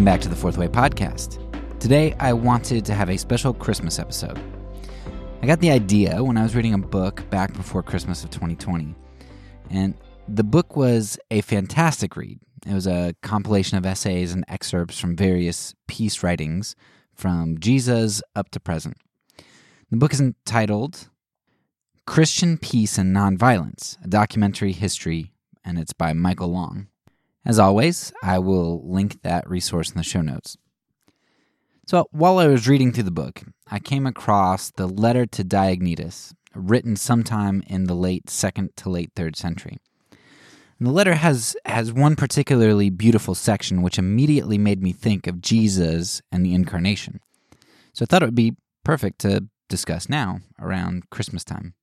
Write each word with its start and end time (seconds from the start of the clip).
Welcome 0.00 0.14
back 0.14 0.22
to 0.22 0.30
the 0.30 0.36
Fourth 0.36 0.56
Way 0.56 0.66
Podcast. 0.66 1.38
Today, 1.78 2.14
I 2.18 2.32
wanted 2.32 2.86
to 2.86 2.94
have 2.94 3.10
a 3.10 3.18
special 3.18 3.52
Christmas 3.52 3.98
episode. 3.98 4.40
I 5.42 5.46
got 5.46 5.60
the 5.60 5.70
idea 5.70 6.24
when 6.24 6.38
I 6.38 6.42
was 6.42 6.54
reading 6.54 6.72
a 6.72 6.78
book 6.78 7.28
back 7.28 7.52
before 7.52 7.82
Christmas 7.82 8.24
of 8.24 8.30
2020. 8.30 8.94
And 9.68 9.92
the 10.26 10.42
book 10.42 10.74
was 10.74 11.18
a 11.30 11.42
fantastic 11.42 12.16
read. 12.16 12.38
It 12.66 12.72
was 12.72 12.86
a 12.86 13.14
compilation 13.22 13.76
of 13.76 13.84
essays 13.84 14.32
and 14.32 14.42
excerpts 14.48 14.98
from 14.98 15.16
various 15.16 15.74
peace 15.86 16.22
writings 16.22 16.76
from 17.14 17.58
Jesus 17.58 18.22
up 18.34 18.48
to 18.52 18.58
present. 18.58 18.96
The 19.90 19.98
book 19.98 20.14
is 20.14 20.20
entitled 20.22 21.10
Christian 22.06 22.56
Peace 22.56 22.96
and 22.96 23.14
Nonviolence, 23.14 24.02
a 24.02 24.08
documentary 24.08 24.72
history, 24.72 25.34
and 25.62 25.78
it's 25.78 25.92
by 25.92 26.14
Michael 26.14 26.48
Long. 26.48 26.86
As 27.44 27.58
always, 27.58 28.12
I 28.22 28.38
will 28.38 28.86
link 28.88 29.22
that 29.22 29.48
resource 29.48 29.90
in 29.90 29.96
the 29.96 30.02
show 30.02 30.20
notes. 30.20 30.56
So, 31.86 32.06
while 32.12 32.38
I 32.38 32.46
was 32.46 32.68
reading 32.68 32.92
through 32.92 33.04
the 33.04 33.10
book, 33.10 33.42
I 33.68 33.78
came 33.78 34.06
across 34.06 34.70
the 34.70 34.86
letter 34.86 35.26
to 35.26 35.42
Diognetus, 35.42 36.32
written 36.54 36.96
sometime 36.96 37.62
in 37.66 37.84
the 37.84 37.94
late 37.94 38.30
second 38.30 38.70
to 38.76 38.90
late 38.90 39.10
third 39.16 39.36
century. 39.36 39.78
And 40.78 40.86
the 40.86 40.92
letter 40.92 41.14
has, 41.14 41.56
has 41.64 41.92
one 41.92 42.16
particularly 42.16 42.90
beautiful 42.90 43.34
section 43.34 43.82
which 43.82 43.98
immediately 43.98 44.56
made 44.56 44.82
me 44.82 44.92
think 44.92 45.26
of 45.26 45.42
Jesus 45.42 46.22
and 46.30 46.44
the 46.44 46.54
incarnation. 46.54 47.20
So 47.92 48.04
I 48.04 48.06
thought 48.06 48.22
it 48.22 48.26
would 48.26 48.34
be 48.34 48.56
perfect 48.84 49.18
to 49.20 49.46
discuss 49.68 50.08
now 50.08 50.40
around 50.58 51.10
Christmas 51.10 51.44
time. 51.44 51.74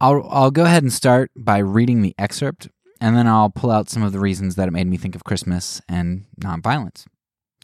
I'll, 0.00 0.28
I'll 0.30 0.50
go 0.50 0.64
ahead 0.64 0.82
and 0.82 0.92
start 0.92 1.30
by 1.36 1.58
reading 1.58 2.02
the 2.02 2.14
excerpt, 2.18 2.68
and 3.02 3.16
then 3.16 3.26
I'll 3.26 3.50
pull 3.50 3.72
out 3.72 3.90
some 3.90 4.04
of 4.04 4.12
the 4.12 4.20
reasons 4.20 4.54
that 4.54 4.68
it 4.68 4.70
made 4.70 4.86
me 4.86 4.96
think 4.96 5.16
of 5.16 5.24
Christmas 5.24 5.82
and 5.88 6.24
nonviolence. 6.40 7.04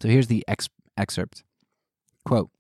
So 0.03 0.09
here's 0.09 0.27
the 0.27 0.45
ex- 0.49 0.69
excerpt 0.97 1.45
Quote 2.25 2.51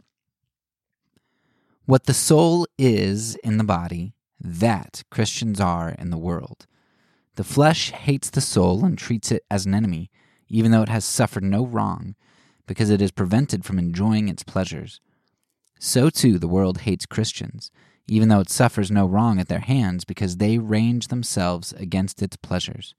What 1.87 2.05
the 2.05 2.15
soul 2.15 2.69
is 2.79 3.34
in 3.43 3.59
the 3.59 3.65
body, 3.65 4.15
that 4.41 5.03
Christians 5.11 5.61
are 5.61 5.91
in 5.99 6.11
the 6.11 6.17
world. 6.17 6.69
The 7.34 7.43
flesh 7.43 7.91
hates 7.91 8.31
the 8.31 8.41
soul 8.41 8.84
and 8.84 8.97
treats 8.97 9.33
it 9.33 9.43
as 9.51 9.67
an 9.67 9.75
enemy, 9.75 10.09
even 10.49 10.71
though 10.71 10.83
it 10.83 10.89
has 10.89 11.05
suffered 11.05 11.43
no 11.43 11.67
wrong, 11.67 12.15
because 12.69 12.91
it 12.91 13.03
is 13.03 13.11
prevented 13.11 13.65
from 13.65 13.81
enjoying 13.81 14.29
its 14.29 14.45
pleasures. 14.45 15.01
So 15.81 16.11
too 16.11 16.39
the 16.39 16.47
world 16.47 16.83
hates 16.83 17.06
Christians, 17.06 17.73
even 18.09 18.28
though 18.28 18.41
it 18.41 18.51
suffers 18.51 18.91
no 18.91 19.06
wrong 19.06 19.39
at 19.39 19.48
their 19.48 19.61
hands, 19.61 20.05
because 20.05 20.37
they 20.37 20.59
range 20.59 21.09
themselves 21.09 21.73
against 21.75 22.23
its 22.23 22.37
pleasures. 22.37 22.95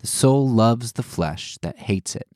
The 0.00 0.06
soul 0.06 0.48
loves 0.48 0.92
the 0.92 1.02
flesh 1.02 1.58
that 1.62 1.78
hates 1.78 2.16
it, 2.16 2.28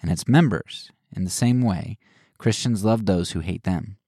and 0.00 0.10
its 0.10 0.26
members, 0.26 0.90
in 1.14 1.24
the 1.24 1.30
same 1.30 1.60
way, 1.60 1.98
Christians 2.38 2.84
love 2.84 3.06
those 3.06 3.32
who 3.32 3.40
hate 3.40 3.64
them. 3.64 3.98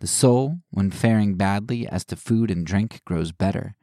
The 0.00 0.06
soul, 0.06 0.58
when 0.70 0.90
faring 0.90 1.36
badly 1.36 1.86
as 1.86 2.04
to 2.06 2.16
food 2.16 2.50
and 2.50 2.66
drink, 2.66 3.00
grows 3.04 3.32
better. 3.32 3.76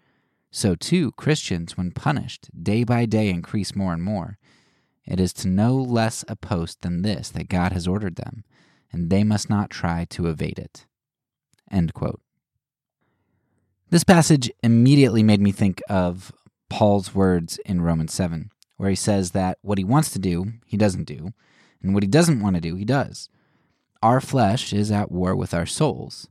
So 0.51 0.75
too, 0.75 1.11
Christians, 1.13 1.75
when 1.75 1.91
punished, 1.91 2.49
day 2.61 2.83
by 2.83 3.07
day 3.07 3.29
increase 3.29 3.75
more 3.75 3.93
and 3.93 4.03
more. 4.03 4.37
It 5.05 5.19
is 5.19 5.33
to 5.33 5.47
no 5.47 5.75
less 5.75 6.23
a 6.27 6.35
post 6.35 6.81
than 6.81 7.01
this 7.01 7.29
that 7.31 7.49
God 7.49 7.71
has 7.71 7.87
ordered 7.87 8.15
them, 8.15 8.43
and 8.91 9.09
they 9.09 9.23
must 9.23 9.49
not 9.49 9.71
try 9.71 10.05
to 10.11 10.27
evade 10.27 10.59
it. 10.59 10.85
This 13.93 14.03
passage 14.03 14.49
immediately 14.63 15.21
made 15.21 15.39
me 15.39 15.51
think 15.51 15.79
of 15.87 16.31
Paul's 16.67 17.13
words 17.13 17.59
in 17.63 17.79
Romans 17.81 18.11
7, 18.11 18.49
where 18.77 18.89
he 18.89 18.95
says 18.95 19.33
that 19.33 19.59
what 19.61 19.77
he 19.77 19.83
wants 19.83 20.09
to 20.13 20.17
do, 20.17 20.53
he 20.65 20.77
doesn't 20.77 21.03
do, 21.03 21.33
and 21.79 21.93
what 21.93 22.01
he 22.01 22.09
doesn't 22.09 22.41
want 22.41 22.55
to 22.55 22.59
do, 22.59 22.73
he 22.73 22.85
does. 22.85 23.29
Our 24.01 24.19
flesh 24.19 24.73
is 24.73 24.89
at 24.89 25.11
war 25.11 25.35
with 25.35 25.53
our 25.53 25.67
souls. 25.67 26.27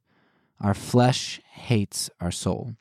Our 0.61 0.75
flesh 0.75 1.41
hates 1.53 2.11
our 2.21 2.33
soul. 2.33 2.75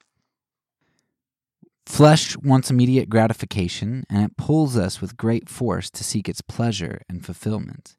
Flesh 1.85 2.35
wants 2.37 2.71
immediate 2.71 3.07
gratification, 3.07 4.03
and 4.09 4.23
it 4.23 4.35
pulls 4.35 4.75
us 4.75 4.99
with 4.99 5.15
great 5.15 5.47
force 5.47 5.91
to 5.91 6.03
seek 6.03 6.27
its 6.27 6.41
pleasure 6.41 7.03
and 7.07 7.23
fulfillment. 7.23 7.97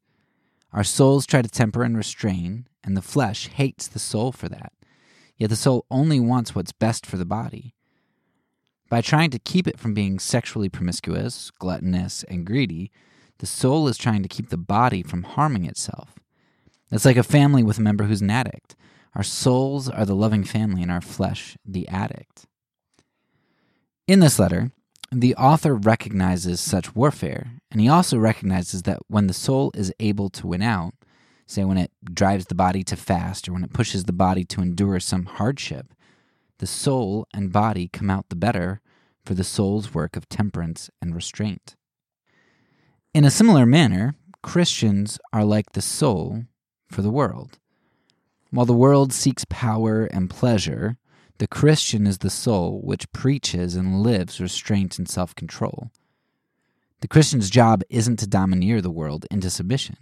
Our 0.73 0.83
souls 0.83 1.27
try 1.27 1.43
to 1.43 1.49
temper 1.49 1.85
and 1.85 1.97
restrain, 1.97 2.67
and 2.83 2.97
the 2.97 3.03
flesh 3.03 3.47
hates 3.47 3.87
the 3.87 4.01
soul 4.01 4.33
for 4.33 4.49
that. 4.49 4.73
Yet 5.43 5.51
the 5.51 5.57
soul 5.57 5.87
only 5.91 6.21
wants 6.21 6.55
what's 6.55 6.71
best 6.71 7.05
for 7.05 7.17
the 7.17 7.25
body. 7.25 7.75
By 8.89 9.01
trying 9.01 9.31
to 9.31 9.41
keep 9.41 9.67
it 9.67 9.77
from 9.77 9.93
being 9.93 10.21
sexually 10.21 10.69
promiscuous, 10.69 11.51
gluttonous, 11.51 12.23
and 12.29 12.47
greedy, 12.47 12.93
the 13.39 13.47
soul 13.47 13.89
is 13.89 13.99
trying 13.99 14.23
to 14.23 14.29
keep 14.29 14.51
the 14.51 14.57
body 14.57 15.03
from 15.03 15.25
harming 15.25 15.65
itself. 15.65 16.15
It's 16.93 17.05
like 17.05 17.17
a 17.17 17.25
family 17.25 17.65
with 17.65 17.79
a 17.79 17.83
member 17.83 18.05
who's 18.05 18.21
an 18.21 18.31
addict. 18.31 18.77
Our 19.17 19.25
souls 19.25 19.89
are 19.89 20.07
the 20.07 20.15
loving 20.15 20.45
family, 20.45 20.81
and 20.81 20.93
our 20.93 21.01
flesh 21.01 21.57
the 21.67 21.89
addict. 21.89 22.47
In 24.07 24.21
this 24.21 24.39
letter, 24.39 24.71
the 25.11 25.35
author 25.35 25.75
recognizes 25.75 26.61
such 26.61 26.95
warfare, 26.95 27.55
and 27.73 27.81
he 27.81 27.89
also 27.89 28.17
recognizes 28.17 28.83
that 28.83 29.01
when 29.09 29.27
the 29.27 29.35
soul 29.35 29.73
is 29.75 29.93
able 29.99 30.31
to 30.31 30.47
win 30.47 30.63
out, 30.63 30.95
say 31.53 31.65
when 31.65 31.79
it 31.79 31.93
drives 32.13 32.47
the 32.47 32.55
body 32.55 32.83
to 32.85 32.97
fast 32.97 33.49
or 33.49 33.53
when 33.53 33.65
it 33.65 33.73
pushes 33.73 34.05
the 34.05 34.13
body 34.13 34.45
to 34.45 34.63
endure 34.63 34.99
some 34.99 35.27
hardship, 35.27 35.95
the 36.59 36.67
soul 36.67 37.27
and 37.35 37.53
body 37.53 37.89
come 37.89 38.11
out 38.11 38.29
the 38.29 38.37
better 38.37 38.81
for 39.25 39.35
the 39.35 39.45
soul's 39.45 39.95
work 39.95 40.17
of 40.17 40.29
temperance 40.29 40.91
and 41.01 41.15
restraint. 41.15 41.77
In 43.15 43.25
a 43.25 43.31
similar 43.31 43.67
manner, 43.67 44.15
Christians 44.43 45.19
are 45.33 45.45
like 45.45 45.73
the 45.73 45.83
soul 45.83 46.45
for 46.89 47.03
the 47.03 47.11
world. 47.11 47.59
While 48.51 48.67
the 48.67 48.73
world 48.73 49.13
seeks 49.13 49.45
power 49.49 50.05
and 50.05 50.29
pleasure, 50.29 50.97
the 51.39 51.47
Christian 51.47 52.07
is 52.07 52.19
the 52.19 52.31
soul 52.31 52.81
which 52.83 53.11
preaches 53.13 53.75
and 53.77 54.03
lives 54.03 54.41
restraint 54.41 54.99
and 54.99 55.09
self 55.09 55.35
control. 55.35 55.91
The 57.01 57.09
Christian's 57.09 57.51
job 57.51 57.83
isn't 57.91 58.19
to 58.21 58.27
domineer 58.27 58.81
the 58.81 58.91
world 58.91 59.27
into 59.31 59.51
submission. 59.51 59.97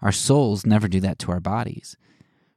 Our 0.00 0.12
souls 0.12 0.64
never 0.64 0.88
do 0.88 1.00
that 1.00 1.18
to 1.20 1.32
our 1.32 1.40
bodies. 1.40 1.96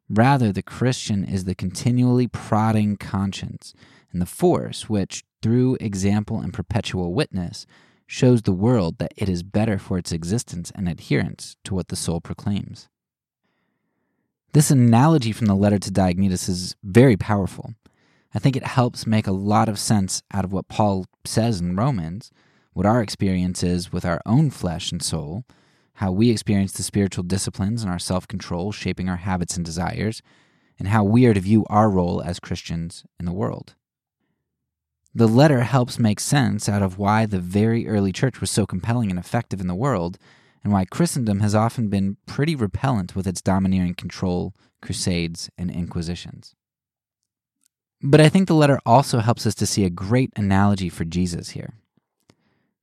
Rather, 0.10 0.52
the 0.52 0.62
Christian 0.62 1.24
is 1.24 1.46
the 1.46 1.56
continually 1.56 2.28
prodding 2.28 2.98
conscience 2.98 3.74
and 4.12 4.22
the 4.22 4.26
force 4.26 4.90
which, 4.90 5.24
through 5.42 5.78
example 5.80 6.40
and 6.40 6.54
perpetual 6.54 7.14
witness, 7.14 7.66
shows 8.06 8.42
the 8.42 8.52
world 8.52 8.98
that 8.98 9.14
it 9.16 9.30
is 9.30 9.42
better 9.42 9.78
for 9.78 9.98
its 9.98 10.12
existence 10.12 10.72
and 10.76 10.90
adherence 10.90 11.56
to 11.64 11.74
what 11.74 11.88
the 11.88 11.96
soul 11.96 12.20
proclaims. 12.20 12.90
This 14.54 14.70
analogy 14.70 15.32
from 15.32 15.48
the 15.48 15.56
letter 15.56 15.80
to 15.80 15.92
Diognetus 15.92 16.50
is 16.50 16.76
very 16.84 17.16
powerful. 17.16 17.74
I 18.34 18.40
think 18.40 18.58
it 18.58 18.68
helps 18.68 19.08
make 19.08 19.28
a 19.28 19.32
lot 19.32 19.70
of 19.70 19.80
sense 19.80 20.24
out 20.34 20.44
of 20.44 20.52
what 20.52 20.68
Paul 20.68 21.06
says 21.24 21.62
in 21.62 21.78
Romans, 21.78 22.32
what 22.74 22.86
our 22.86 23.02
experience 23.02 23.64
is 23.64 23.94
with 23.94 24.04
our 24.04 24.22
own 24.26 24.50
flesh 24.50 24.92
and 24.92 25.02
soul, 25.02 25.46
how 26.02 26.12
we 26.12 26.32
experience 26.32 26.72
the 26.72 26.82
spiritual 26.82 27.24
disciplines 27.24 27.84
and 27.84 27.92
our 27.92 28.00
self 28.00 28.28
control 28.28 28.72
shaping 28.72 29.08
our 29.08 29.18
habits 29.18 29.56
and 29.56 29.64
desires, 29.64 30.24
and 30.80 30.88
how 30.88 31.04
we 31.04 31.28
are 31.28 31.34
to 31.36 31.40
view 31.40 31.64
our 31.70 31.92
role 31.92 32.24
as 32.24 32.40
Christians 32.40 33.06
in 33.20 33.28
the 33.28 33.32
world. 33.32 33.76
The 35.14 35.28
letter 35.28 35.62
helps 35.62 36.00
make 36.00 36.20
sense 36.20 36.68
out 36.68 36.82
of 36.82 36.98
why 36.98 37.28
the 37.28 37.38
very 37.40 37.88
early 37.88 38.12
church 38.12 38.42
was 38.42 38.50
so 38.50 38.66
compelling 38.66 39.12
and 39.12 39.20
effective 39.20 39.62
in 39.62 39.68
the 39.68 39.76
world 39.76 40.18
and 40.64 40.74
why 40.74 40.86
Christendom 40.86 41.40
has 41.42 41.54
often 41.54 41.88
been 41.88 42.18
pretty 42.26 42.56
repellent 42.56 43.16
with 43.16 43.28
its 43.28 43.42
domineering 43.42 43.94
control, 43.94 44.56
crusades, 44.82 45.52
and 45.56 45.70
inquisitions. 45.70 46.56
But 48.02 48.22
I 48.22 48.30
think 48.30 48.48
the 48.48 48.56
letter 48.56 48.80
also 48.88 49.20
helps 49.20 49.46
us 49.46 49.54
to 49.56 49.68
see 49.68 49.86
a 49.86 49.92
great 49.92 50.32
analogy 50.36 50.90
for 50.90 51.06
Jesus 51.06 51.52
here. 51.52 51.76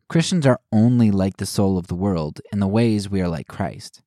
Christians 0.09 0.47
are 0.47 0.61
only 0.73 1.11
like 1.11 1.37
the 1.37 1.45
soul 1.45 1.77
of 1.77 1.89
the 1.89 1.95
world 1.95 2.41
in 2.51 2.61
the 2.61 2.67
ways 2.67 3.11
we 3.11 3.21
are 3.21 3.29
like 3.29 3.47
Christ. 3.47 4.01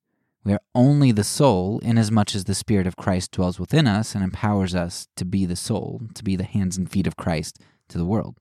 We 0.44 0.52
are 0.52 0.62
only 0.74 1.12
the 1.12 1.24
soul 1.24 1.78
inasmuch 1.84 2.34
as 2.34 2.46
the 2.46 2.56
Spirit 2.56 2.88
of 2.88 2.96
Christ 2.96 3.32
dwells 3.32 3.60
within 3.60 3.86
us 3.86 4.16
and 4.16 4.24
empowers 4.24 4.74
us 4.74 5.08
to 5.16 5.26
be 5.26 5.46
the 5.46 5.56
soul, 5.56 6.02
to 6.16 6.24
be 6.24 6.36
the 6.36 6.44
hands 6.44 6.76
and 6.76 6.90
feet 6.90 7.06
of 7.06 7.18
Christ 7.18 7.60
to 7.90 8.00
the 8.00 8.06
world. 8.06 8.38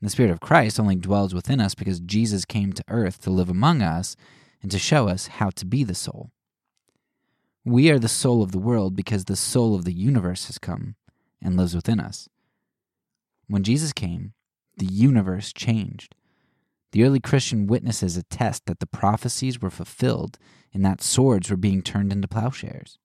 And 0.00 0.06
the 0.06 0.10
Spirit 0.10 0.30
of 0.30 0.40
Christ 0.40 0.78
only 0.78 0.96
dwells 0.96 1.32
within 1.32 1.60
us 1.60 1.74
because 1.74 1.98
Jesus 1.98 2.44
came 2.44 2.74
to 2.74 2.84
earth 2.88 3.22
to 3.22 3.30
live 3.30 3.48
among 3.48 3.80
us 3.80 4.14
and 4.60 4.70
to 4.70 4.78
show 4.78 5.08
us 5.08 5.28
how 5.28 5.48
to 5.48 5.64
be 5.64 5.82
the 5.82 5.94
soul. 5.94 6.30
We 7.64 7.90
are 7.90 7.98
the 7.98 8.06
soul 8.06 8.42
of 8.42 8.52
the 8.52 8.58
world 8.58 8.94
because 8.94 9.24
the 9.24 9.34
soul 9.36 9.74
of 9.74 9.86
the 9.86 9.94
universe 9.94 10.48
has 10.48 10.58
come 10.58 10.96
and 11.40 11.56
lives 11.56 11.74
within 11.74 12.00
us. 12.00 12.28
When 13.48 13.62
Jesus 13.62 13.94
came, 13.94 14.34
the 14.76 14.84
universe 14.84 15.54
changed. 15.54 16.14
The 16.92 17.04
early 17.04 17.20
Christian 17.20 17.66
witnesses 17.66 18.16
attest 18.16 18.66
that 18.66 18.80
the 18.80 18.86
prophecies 18.86 19.60
were 19.60 19.70
fulfilled 19.70 20.38
and 20.74 20.84
that 20.84 21.02
swords 21.02 21.50
were 21.50 21.56
being 21.56 21.82
turned 21.82 22.12
into 22.12 22.28
plowshares. 22.28 22.98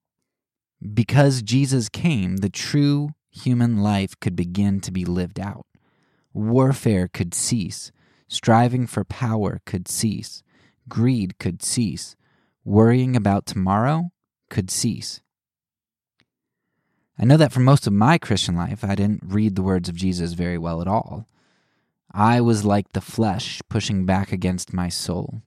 Because 0.94 1.42
Jesus 1.42 1.88
came, 1.88 2.38
the 2.38 2.50
true 2.50 3.10
human 3.30 3.78
life 3.82 4.18
could 4.20 4.36
begin 4.36 4.80
to 4.80 4.90
be 4.90 5.04
lived 5.04 5.38
out. 5.38 5.66
Warfare 6.32 7.08
could 7.08 7.34
cease. 7.34 7.92
Striving 8.28 8.86
for 8.86 9.04
power 9.04 9.60
could 9.64 9.88
cease. 9.88 10.42
greed 10.88 11.38
could 11.38 11.62
cease, 11.62 12.16
worrying 12.64 13.16
about 13.16 13.46
tomorrow 13.46 14.10
could 14.50 14.70
cease. 14.70 15.20
I 17.18 17.24
know 17.24 17.36
that 17.36 17.52
for 17.52 17.60
most 17.60 17.86
of 17.86 17.92
my 17.92 18.18
Christian 18.18 18.56
life, 18.56 18.84
I 18.84 18.94
didn't 18.94 19.22
read 19.24 19.56
the 19.56 19.62
words 19.62 19.88
of 19.88 19.94
Jesus 19.94 20.34
very 20.34 20.58
well 20.58 20.82
at 20.82 20.88
all. 20.88 21.26
I 22.18 22.40
was 22.40 22.64
like 22.64 22.92
the 22.92 23.02
flesh 23.02 23.60
pushing 23.68 24.06
back 24.06 24.32
against 24.32 24.72
my 24.72 24.88
soul. 24.88 25.42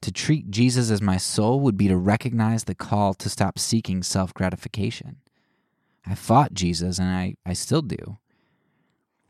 To 0.00 0.10
treat 0.10 0.50
Jesus 0.50 0.90
as 0.90 1.02
my 1.02 1.18
soul 1.18 1.60
would 1.60 1.76
be 1.76 1.86
to 1.88 1.98
recognize 1.98 2.64
the 2.64 2.74
call 2.74 3.12
to 3.12 3.28
stop 3.28 3.58
seeking 3.58 4.02
self 4.02 4.32
gratification. 4.32 5.18
I 6.06 6.14
fought 6.14 6.54
Jesus, 6.54 6.98
and 6.98 7.08
I, 7.08 7.34
I 7.44 7.52
still 7.52 7.82
do. 7.82 8.16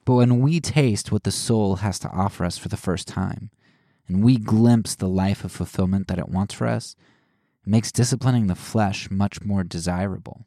But 0.05 0.15
when 0.15 0.39
we 0.39 0.61
taste 0.61 1.11
what 1.11 1.25
the 1.25 1.33
soul 1.33 1.77
has 1.77 1.99
to 1.99 2.11
offer 2.11 2.45
us 2.45 2.59
for 2.59 2.69
the 2.69 2.77
first 2.77 3.09
time, 3.09 3.51
and 4.07 4.23
we 4.23 4.37
glimpse 4.37 4.95
the 4.95 5.09
life 5.09 5.43
of 5.43 5.51
fulfillment 5.51 6.07
that 6.07 6.19
it 6.21 6.29
wants 6.29 6.55
for 6.55 6.69
us, 6.69 6.95
it 7.67 7.71
makes 7.71 7.91
disciplining 7.91 8.47
the 8.47 8.55
flesh 8.55 9.11
much 9.11 9.43
more 9.43 9.65
desirable. 9.65 10.47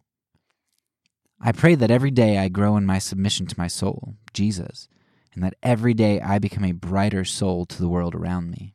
I 1.42 1.52
pray 1.52 1.76
that 1.76 1.92
every 1.92 2.12
day 2.12 2.38
I 2.38 2.48
grow 2.48 2.78
in 2.78 2.86
my 2.86 3.00
submission 3.00 3.48
to 3.48 3.60
my 3.60 3.68
soul, 3.68 4.16
Jesus, 4.32 4.88
and 5.36 5.44
that 5.44 5.56
every 5.62 5.94
day 5.94 6.22
I 6.22 6.40
become 6.40 6.64
a 6.64 6.72
brighter 6.72 7.26
soul 7.26 7.66
to 7.66 7.78
the 7.78 7.90
world 7.90 8.16
around 8.16 8.50
me. 8.50 8.74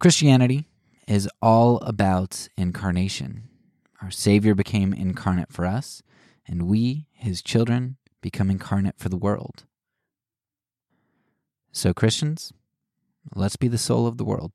Christianity 0.00 0.68
is 1.06 1.28
all 1.40 1.78
about 1.78 2.48
incarnation. 2.56 3.48
Our 4.02 4.10
Savior 4.10 4.54
became 4.54 4.92
incarnate 4.92 5.52
for 5.52 5.64
us, 5.64 6.02
and 6.46 6.64
we, 6.64 7.06
his 7.12 7.42
children, 7.42 7.96
become 8.20 8.50
incarnate 8.50 8.98
for 8.98 9.08
the 9.08 9.16
world. 9.16 9.64
So, 11.72 11.94
Christians, 11.94 12.52
let's 13.34 13.56
be 13.56 13.68
the 13.68 13.78
soul 13.78 14.06
of 14.06 14.16
the 14.16 14.24
world. 14.24 14.52